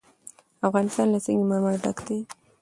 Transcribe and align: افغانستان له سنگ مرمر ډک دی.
افغانستان 0.67 1.07
له 1.13 1.19
سنگ 1.25 1.41
مرمر 1.49 1.75
ډک 1.83 1.97
دی. 2.07 2.19